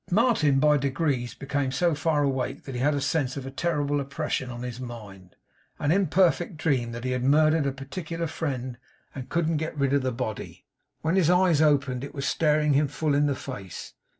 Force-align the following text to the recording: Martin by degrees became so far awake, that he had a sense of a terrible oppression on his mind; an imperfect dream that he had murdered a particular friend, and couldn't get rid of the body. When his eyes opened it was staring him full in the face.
Martin 0.09 0.57
by 0.59 0.77
degrees 0.77 1.35
became 1.35 1.71
so 1.71 1.93
far 1.93 2.23
awake, 2.23 2.63
that 2.63 2.73
he 2.73 2.81
had 2.81 2.95
a 2.95 2.99
sense 2.99 3.37
of 3.37 3.45
a 3.45 3.51
terrible 3.51 3.99
oppression 3.99 4.49
on 4.49 4.63
his 4.63 4.79
mind; 4.79 5.35
an 5.77 5.91
imperfect 5.91 6.57
dream 6.57 6.91
that 6.91 7.03
he 7.03 7.11
had 7.11 7.23
murdered 7.23 7.67
a 7.67 7.71
particular 7.71 8.25
friend, 8.25 8.79
and 9.13 9.29
couldn't 9.29 9.57
get 9.57 9.77
rid 9.77 9.93
of 9.93 10.01
the 10.01 10.11
body. 10.11 10.65
When 11.01 11.15
his 11.17 11.29
eyes 11.29 11.61
opened 11.61 12.03
it 12.03 12.15
was 12.15 12.25
staring 12.25 12.73
him 12.73 12.87
full 12.87 13.13
in 13.13 13.27
the 13.27 13.35
face. 13.35 13.93